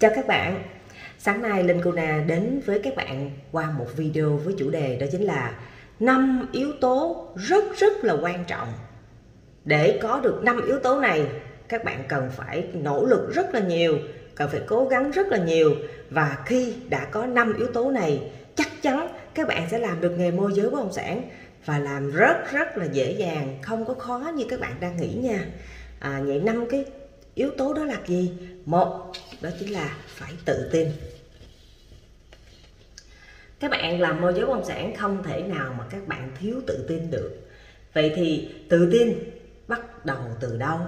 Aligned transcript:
Chào 0.00 0.10
các 0.14 0.26
bạn. 0.26 0.62
Sáng 1.18 1.42
nay 1.42 1.64
Linh 1.64 1.80
Cô 1.84 1.92
Na 1.92 2.24
đến 2.26 2.60
với 2.66 2.80
các 2.84 2.96
bạn 2.96 3.30
qua 3.52 3.70
một 3.78 3.86
video 3.96 4.36
với 4.36 4.54
chủ 4.58 4.70
đề 4.70 4.96
đó 5.00 5.06
chính 5.12 5.22
là 5.22 5.54
năm 6.00 6.48
yếu 6.52 6.72
tố 6.80 7.28
rất 7.36 7.64
rất 7.76 8.04
là 8.04 8.16
quan 8.22 8.44
trọng. 8.44 8.68
Để 9.64 9.98
có 10.02 10.20
được 10.20 10.40
năm 10.42 10.66
yếu 10.66 10.78
tố 10.78 11.00
này 11.00 11.26
các 11.68 11.84
bạn 11.84 12.04
cần 12.08 12.30
phải 12.36 12.68
nỗ 12.74 13.04
lực 13.04 13.34
rất 13.34 13.54
là 13.54 13.60
nhiều 13.60 13.98
Cần 14.34 14.48
phải 14.50 14.60
cố 14.66 14.84
gắng 14.84 15.10
rất 15.10 15.26
là 15.26 15.38
nhiều. 15.38 15.74
Và 16.10 16.36
khi 16.46 16.74
đã 16.88 17.04
có 17.04 17.26
năm 17.26 17.54
yếu 17.58 17.66
tố 17.66 17.90
này 17.90 18.30
chắc 18.54 18.68
chắn 18.82 19.08
các 19.34 19.48
bạn 19.48 19.62
sẽ 19.70 19.78
làm 19.78 20.00
được 20.00 20.10
nghề 20.10 20.30
môi 20.30 20.52
giới 20.52 20.70
bất 20.70 20.78
động 20.78 20.92
sản 20.92 21.22
và 21.64 21.78
làm 21.78 22.10
rất 22.10 22.52
rất 22.52 22.76
là 22.76 22.84
dễ 22.84 23.12
dàng 23.12 23.58
không 23.62 23.84
có 23.84 23.94
khó 23.94 24.32
như 24.34 24.44
các 24.48 24.60
bạn 24.60 24.72
đang 24.80 24.96
nghĩ 24.96 25.14
nha. 25.14 25.46
À, 26.00 26.22
vậy 26.26 26.40
năm 26.40 26.64
cái 26.70 26.84
yếu 27.34 27.50
tố 27.58 27.74
đó 27.74 27.84
là 27.84 28.02
gì? 28.06 28.32
Một, 28.64 29.12
đó 29.40 29.50
chính 29.60 29.72
là 29.72 29.96
phải 30.06 30.32
tự 30.44 30.68
tin. 30.72 30.88
Các 33.60 33.70
bạn 33.70 34.00
làm 34.00 34.20
môi 34.20 34.32
giới 34.34 34.46
bất 34.46 34.52
động 34.52 34.64
sản 34.64 34.94
không 34.96 35.22
thể 35.22 35.42
nào 35.42 35.74
mà 35.78 35.84
các 35.90 36.06
bạn 36.08 36.30
thiếu 36.40 36.60
tự 36.66 36.84
tin 36.88 37.10
được. 37.10 37.48
Vậy 37.92 38.12
thì 38.16 38.48
tự 38.68 38.88
tin 38.92 39.14
bắt 39.68 40.04
đầu 40.04 40.36
từ 40.40 40.56
đâu? 40.56 40.78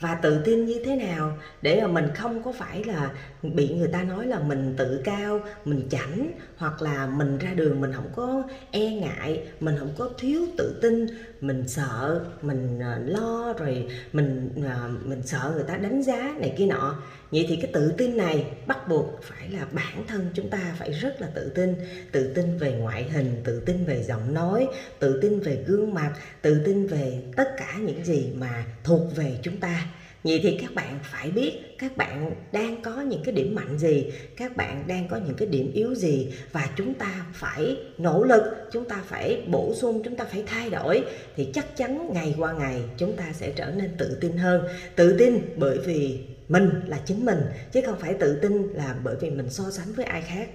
Và 0.00 0.14
tự 0.14 0.42
tin 0.44 0.66
như 0.66 0.82
thế 0.84 0.96
nào 0.96 1.38
để 1.62 1.80
mà 1.82 1.86
mình 1.88 2.06
không 2.14 2.42
có 2.42 2.52
phải 2.52 2.84
là 2.84 3.10
bị 3.42 3.68
người 3.68 3.88
ta 3.88 4.02
nói 4.02 4.26
là 4.26 4.38
mình 4.38 4.74
tự 4.76 5.00
cao, 5.04 5.40
mình 5.64 5.88
chảnh, 5.90 6.32
hoặc 6.56 6.82
là 6.82 7.06
mình 7.06 7.38
ra 7.38 7.50
đường 7.54 7.80
mình 7.80 7.92
không 7.92 8.10
có 8.16 8.42
e 8.70 8.90
ngại, 8.90 9.46
mình 9.60 9.76
không 9.78 9.92
có 9.98 10.10
thiếu 10.18 10.40
tự 10.58 10.78
tin, 10.82 11.06
mình 11.40 11.68
sợ, 11.68 12.24
mình 12.42 12.78
à, 12.82 12.98
lo 13.06 13.54
rồi 13.58 13.88
mình 14.12 14.50
à, 14.64 14.88
mình 15.04 15.22
sợ 15.22 15.52
người 15.54 15.64
ta 15.68 15.76
đánh 15.76 16.02
giá 16.02 16.34
này 16.38 16.54
kia 16.58 16.66
nọ. 16.66 17.02
Vậy 17.30 17.46
thì 17.48 17.56
cái 17.56 17.70
tự 17.72 17.92
tin 17.98 18.16
này 18.16 18.46
bắt 18.66 18.88
buộc 18.88 19.20
phải 19.22 19.48
là 19.50 19.66
bản 19.72 20.06
thân 20.06 20.30
chúng 20.34 20.50
ta 20.50 20.74
phải 20.78 20.92
rất 20.92 21.20
là 21.20 21.28
tự 21.34 21.52
tin. 21.54 21.74
Tự 22.12 22.32
tin 22.34 22.58
về 22.58 22.72
ngoại 22.72 23.04
hình, 23.04 23.40
tự 23.44 23.60
tin 23.60 23.84
về 23.84 24.02
giọng 24.02 24.34
nói, 24.34 24.68
tự 24.98 25.20
tin 25.22 25.40
về 25.40 25.64
gương 25.66 25.94
mặt, 25.94 26.12
tự 26.42 26.62
tin 26.64 26.86
về 26.86 27.22
tất 27.36 27.54
cả 27.56 27.76
những 27.80 28.04
gì 28.04 28.32
mà 28.34 28.64
thuộc 28.84 29.16
về 29.16 29.38
chúng 29.42 29.56
ta 29.56 29.85
vậy 30.26 30.40
thì 30.42 30.58
các 30.60 30.74
bạn 30.74 30.98
phải 31.02 31.30
biết 31.30 31.52
các 31.78 31.96
bạn 31.96 32.32
đang 32.52 32.82
có 32.82 33.00
những 33.00 33.22
cái 33.24 33.34
điểm 33.34 33.54
mạnh 33.54 33.78
gì, 33.78 34.12
các 34.36 34.56
bạn 34.56 34.84
đang 34.86 35.08
có 35.08 35.16
những 35.16 35.36
cái 35.36 35.48
điểm 35.48 35.72
yếu 35.74 35.94
gì 35.94 36.32
và 36.52 36.68
chúng 36.76 36.94
ta 36.94 37.26
phải 37.34 37.76
nỗ 37.98 38.24
lực, 38.24 38.42
chúng 38.72 38.84
ta 38.84 39.02
phải 39.06 39.42
bổ 39.46 39.74
sung, 39.74 40.02
chúng 40.04 40.16
ta 40.16 40.24
phải 40.24 40.42
thay 40.46 40.70
đổi 40.70 41.04
thì 41.36 41.48
chắc 41.54 41.76
chắn 41.76 42.10
ngày 42.12 42.34
qua 42.38 42.52
ngày 42.52 42.82
chúng 42.96 43.16
ta 43.16 43.24
sẽ 43.32 43.52
trở 43.56 43.70
nên 43.70 43.90
tự 43.98 44.18
tin 44.20 44.36
hơn. 44.36 44.62
Tự 44.96 45.16
tin 45.18 45.40
bởi 45.56 45.78
vì 45.78 46.18
mình 46.48 46.70
là 46.86 47.00
chính 47.06 47.24
mình, 47.24 47.40
chứ 47.72 47.80
không 47.86 47.98
phải 48.00 48.14
tự 48.14 48.38
tin 48.42 48.62
là 48.72 48.96
bởi 49.04 49.16
vì 49.20 49.30
mình 49.30 49.50
so 49.50 49.70
sánh 49.70 49.92
với 49.92 50.04
ai 50.04 50.22
khác. 50.22 50.48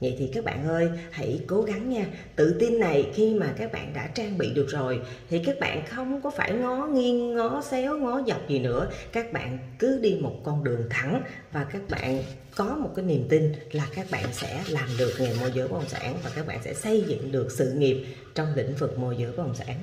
Vậy 0.00 0.16
thì 0.18 0.28
các 0.32 0.44
bạn 0.44 0.68
ơi, 0.68 0.88
hãy 1.10 1.40
cố 1.46 1.62
gắng 1.62 1.90
nha. 1.90 2.06
Tự 2.36 2.56
tin 2.60 2.80
này 2.80 3.06
khi 3.14 3.34
mà 3.34 3.54
các 3.58 3.72
bạn 3.72 3.92
đã 3.94 4.06
trang 4.14 4.38
bị 4.38 4.50
được 4.50 4.66
rồi 4.68 5.00
thì 5.30 5.42
các 5.46 5.60
bạn 5.60 5.82
không 5.86 6.20
có 6.22 6.30
phải 6.30 6.52
ngó 6.52 6.86
nghiêng, 6.86 7.34
ngó 7.34 7.62
xéo, 7.70 7.98
ngó 7.98 8.22
dọc 8.26 8.48
gì 8.48 8.58
nữa. 8.58 8.90
Các 9.12 9.32
bạn 9.32 9.58
cứ 9.78 9.98
đi 10.02 10.16
một 10.20 10.40
con 10.44 10.64
đường 10.64 10.86
thẳng 10.90 11.22
và 11.52 11.64
các 11.72 11.82
bạn 11.88 12.22
có 12.56 12.64
một 12.64 12.90
cái 12.96 13.04
niềm 13.04 13.24
tin 13.28 13.52
là 13.72 13.86
các 13.94 14.06
bạn 14.10 14.24
sẽ 14.32 14.62
làm 14.68 14.88
được 14.98 15.12
nghề 15.18 15.34
môi 15.40 15.52
giới 15.54 15.68
bất 15.68 15.78
động 15.78 15.88
sản 15.88 16.14
và 16.24 16.30
các 16.36 16.46
bạn 16.46 16.58
sẽ 16.64 16.74
xây 16.74 17.04
dựng 17.08 17.32
được 17.32 17.52
sự 17.52 17.72
nghiệp 17.72 18.06
trong 18.34 18.54
lĩnh 18.54 18.74
vực 18.74 18.98
môi 18.98 19.16
giới 19.18 19.30
bất 19.36 19.46
động 19.46 19.54
sản. 19.54 19.76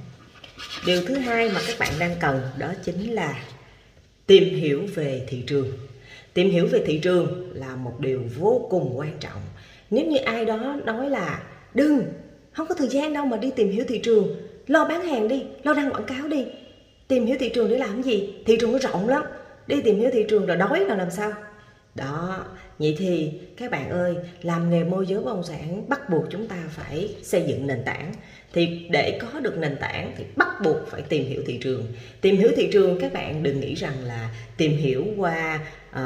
Điều 0.85 1.01
thứ 1.05 1.15
hai 1.15 1.49
mà 1.49 1.61
các 1.67 1.75
bạn 1.79 1.93
đang 1.99 2.15
cần 2.19 2.41
đó 2.57 2.73
chính 2.83 3.13
là 3.13 3.43
tìm 4.25 4.43
hiểu 4.43 4.81
về 4.95 5.25
thị 5.27 5.43
trường. 5.47 5.67
Tìm 6.33 6.49
hiểu 6.49 6.67
về 6.67 6.83
thị 6.85 6.99
trường 6.99 7.51
là 7.53 7.75
một 7.75 7.99
điều 7.99 8.21
vô 8.37 8.67
cùng 8.69 8.97
quan 8.97 9.17
trọng 9.19 9.41
nếu 9.95 10.05
như 10.05 10.17
ai 10.17 10.45
đó 10.45 10.75
nói 10.85 11.09
là 11.09 11.43
đừng 11.73 12.03
không 12.51 12.67
có 12.67 12.75
thời 12.75 12.87
gian 12.87 13.13
đâu 13.13 13.25
mà 13.25 13.37
đi 13.37 13.51
tìm 13.55 13.71
hiểu 13.71 13.85
thị 13.87 13.99
trường 14.03 14.35
lo 14.67 14.85
bán 14.85 15.01
hàng 15.01 15.27
đi 15.27 15.43
lo 15.63 15.73
đăng 15.73 15.91
quảng 15.91 16.05
cáo 16.05 16.27
đi. 16.27 16.45
Tìm 17.07 17.25
hiểu 17.25 17.37
thị 17.39 17.49
trường 17.49 17.69
để 17.69 17.77
làm 17.77 18.03
gì? 18.03 18.33
Thị 18.45 18.57
trường 18.59 18.71
nó 18.71 18.79
rộng 18.79 19.09
lắm. 19.09 19.23
Đi 19.67 19.81
tìm 19.81 19.99
hiểu 19.99 20.09
thị 20.13 20.25
trường 20.29 20.45
rồi 20.45 20.57
đói 20.57 20.79
là 20.79 20.95
làm 20.95 21.11
sao? 21.11 21.31
Đó 21.95 22.45
vậy 22.79 22.95
thì 22.99 23.31
các 23.57 23.71
bạn 23.71 23.89
ơi 23.89 24.15
làm 24.41 24.69
nghề 24.69 24.83
môi 24.83 25.05
giới 25.07 25.19
bất 25.19 25.25
động 25.25 25.43
sản 25.43 25.89
bắt 25.89 26.09
buộc 26.09 26.23
chúng 26.29 26.47
ta 26.47 26.63
phải 26.69 27.15
xây 27.21 27.43
dựng 27.47 27.67
nền 27.67 27.83
tảng. 27.85 28.13
Thì 28.53 28.87
để 28.89 29.19
có 29.21 29.39
được 29.39 29.57
nền 29.57 29.77
tảng 29.79 30.11
thì 30.17 30.23
bắt 30.35 30.47
buộc 30.63 30.87
phải 30.87 31.01
tìm 31.01 31.25
hiểu 31.25 31.41
thị 31.45 31.59
trường. 31.61 31.85
Tìm 32.21 32.37
hiểu 32.37 32.49
thị 32.55 32.69
trường 32.71 32.99
các 32.99 33.13
bạn 33.13 33.43
đừng 33.43 33.59
nghĩ 33.59 33.73
rằng 33.73 33.95
là 34.05 34.29
tìm 34.57 34.71
hiểu 34.71 35.05
qua 35.17 35.59
uh, 35.91 35.99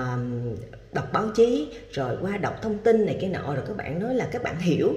đọc 0.93 1.13
báo 1.13 1.29
chí, 1.35 1.67
rồi 1.91 2.17
qua 2.21 2.37
đọc 2.37 2.61
thông 2.61 2.77
tin 2.77 3.05
này 3.05 3.17
cái 3.21 3.29
nọ, 3.29 3.55
rồi 3.55 3.63
các 3.67 3.77
bạn 3.77 3.99
nói 3.99 4.15
là 4.15 4.27
các 4.31 4.43
bạn 4.43 4.59
hiểu. 4.59 4.93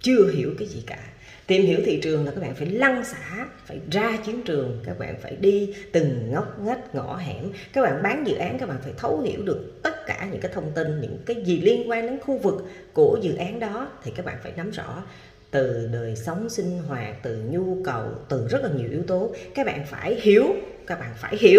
Chưa 0.00 0.30
hiểu 0.32 0.50
cái 0.58 0.68
gì 0.68 0.82
cả. 0.86 0.98
Tìm 1.46 1.62
hiểu 1.62 1.80
thị 1.84 2.00
trường 2.02 2.24
là 2.24 2.30
các 2.30 2.40
bạn 2.40 2.54
phải 2.54 2.66
lăn 2.66 3.04
xả, 3.04 3.46
phải 3.66 3.80
ra 3.90 4.18
chiến 4.26 4.42
trường, 4.42 4.80
các 4.84 4.98
bạn 4.98 5.14
phải 5.22 5.36
đi 5.40 5.74
từng 5.92 6.30
ngóc 6.32 6.60
ngách, 6.60 6.94
ngõ 6.94 7.16
hẻm. 7.16 7.50
Các 7.72 7.82
bạn 7.82 8.02
bán 8.02 8.26
dự 8.26 8.34
án, 8.34 8.58
các 8.58 8.68
bạn 8.68 8.78
phải 8.82 8.92
thấu 8.96 9.20
hiểu 9.20 9.42
được 9.42 9.82
tất 9.82 10.06
cả 10.06 10.28
những 10.32 10.40
cái 10.40 10.52
thông 10.54 10.72
tin, 10.74 11.00
những 11.00 11.18
cái 11.26 11.36
gì 11.44 11.60
liên 11.60 11.90
quan 11.90 12.06
đến 12.06 12.20
khu 12.20 12.38
vực 12.38 12.54
của 12.92 13.18
dự 13.22 13.36
án 13.36 13.60
đó, 13.60 13.90
thì 14.04 14.12
các 14.16 14.26
bạn 14.26 14.36
phải 14.42 14.52
nắm 14.56 14.70
rõ. 14.70 15.02
Từ 15.50 15.88
đời 15.92 16.16
sống 16.16 16.50
sinh 16.50 16.78
hoạt, 16.88 17.16
từ 17.22 17.36
nhu 17.50 17.82
cầu, 17.84 18.08
từ 18.28 18.48
rất 18.48 18.62
là 18.62 18.70
nhiều 18.76 18.90
yếu 18.90 19.02
tố, 19.02 19.34
các 19.54 19.66
bạn 19.66 19.86
phải 19.86 20.14
hiểu, 20.20 20.44
các 20.86 21.00
bạn 21.00 21.10
phải 21.16 21.36
hiểu. 21.36 21.50